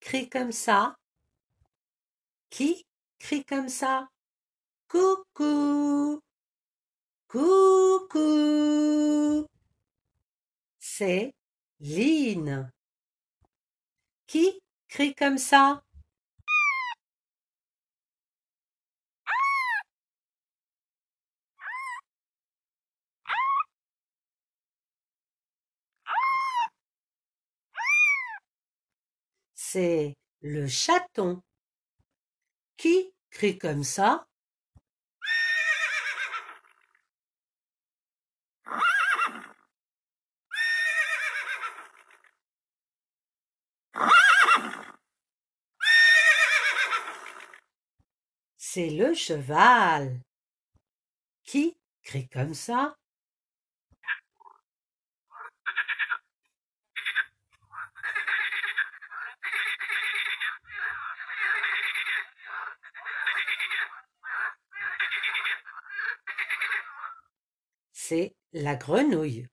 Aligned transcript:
crie 0.00 0.28
comme 0.28 0.52
ça. 0.52 0.96
Qui 2.50 2.86
crie 3.18 3.44
comme 3.44 3.68
ça? 3.68 4.08
Coucou. 4.88 6.20
Coucou. 7.28 9.46
C'est 10.78 11.34
Line. 11.80 12.72
Qui 14.26 14.60
crie 14.88 15.14
comme 15.14 15.38
ça? 15.38 15.82
C'est 29.70 30.16
le 30.40 30.66
chaton. 30.66 31.42
Qui 32.78 33.12
crie 33.30 33.58
comme 33.58 33.84
ça? 33.84 34.26
C'est 48.56 48.88
le 48.88 49.12
cheval. 49.12 50.22
Qui 51.44 51.76
crie 52.02 52.26
comme 52.30 52.54
ça? 52.54 52.96
C'est 68.08 68.34
la 68.54 68.74
grenouille. 68.74 69.46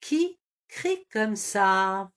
Qui 0.00 0.40
crie 0.66 1.04
comme 1.12 1.36
ça? 1.36 2.10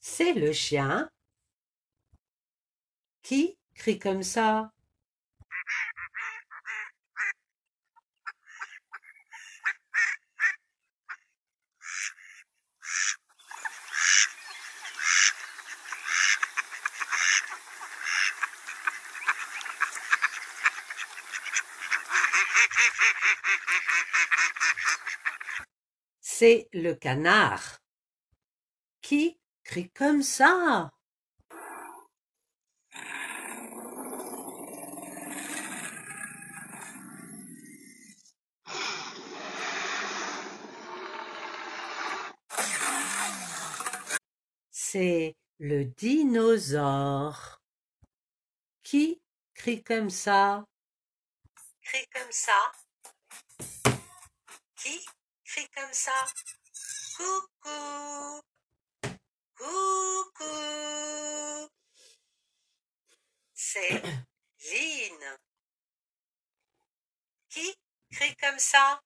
C'est 0.00 0.32
le 0.32 0.52
chien. 0.52 1.08
Qui 3.22 3.56
crie 3.76 4.00
comme 4.00 4.24
ça 4.24 4.72
C'est 26.20 26.68
le 26.72 26.94
canard. 26.94 27.78
Qui 29.00 29.38
crie 29.64 29.90
comme 29.90 30.22
ça? 30.22 30.90
C'est 44.70 45.36
le 45.58 45.84
dinosaure. 45.84 47.62
Qui 48.82 49.22
crie 49.54 49.82
comme 49.82 50.10
ça? 50.10 50.64
Crie 51.82 52.06
comme 52.12 52.32
ça 52.32 52.72
Qui 54.82 54.98
crie 55.44 55.68
comme 55.70 55.92
ça. 55.92 56.26
Coucou. 57.16 58.40
Coucou. 59.56 60.44
C'est 63.54 64.02
Line. 64.58 65.38
Qui 67.48 67.76
crie 68.10 68.34
comme 68.36 68.58
ça. 68.58 69.00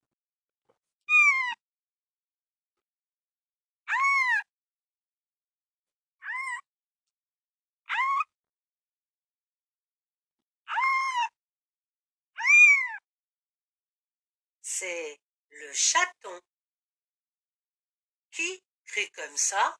C'est 14.62 15.25
le 15.60 15.72
chaton. 15.72 16.40
Qui 18.30 18.62
crie 18.84 19.10
comme 19.12 19.36
ça? 19.36 19.76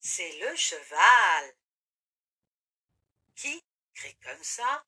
C'est 0.00 0.38
le 0.40 0.54
cheval. 0.56 1.54
Qui 3.34 3.64
crie 3.94 4.16
comme 4.16 4.44
ça 4.44 4.84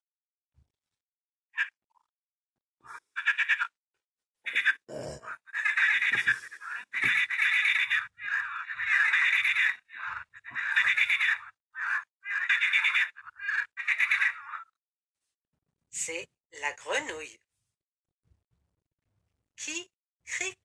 C'est 15.91 16.29
la 16.61 16.73
grenouille. 16.75 17.41
Qui 19.57 19.91
crie 20.27 20.57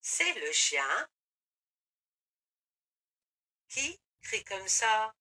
C'est 0.00 0.34
le 0.34 0.52
chien. 0.52 1.08
Qui 3.68 3.98
crie 4.22 4.44
comme 4.44 4.68
ça 4.68 5.14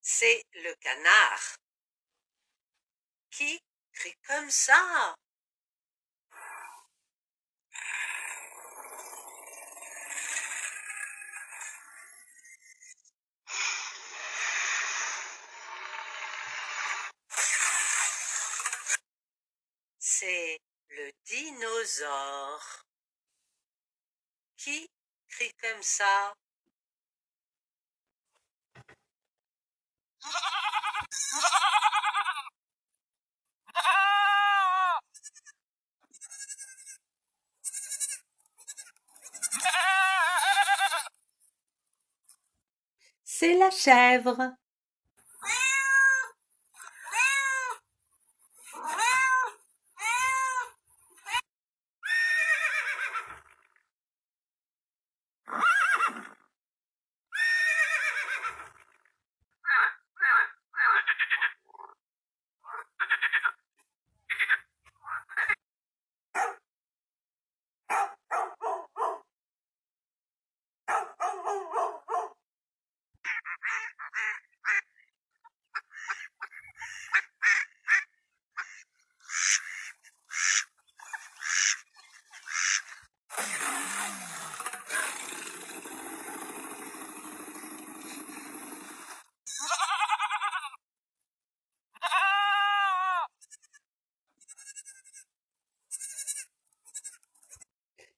C'est 0.00 0.44
le 0.54 0.74
canard. 0.76 1.56
Qui 3.30 3.60
crie 3.92 4.16
comme 4.26 4.50
ça? 4.50 5.16
C'est 19.98 20.60
le 20.88 21.10
dinosaure. 21.24 22.84
Qui 24.56 24.88
écrit 25.32 25.52
comme 25.60 25.82
ça. 25.82 26.34
C'est 43.24 43.54
la 43.58 43.70
chèvre. 43.70 44.61